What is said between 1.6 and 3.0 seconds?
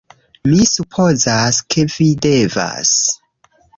ke vi devas...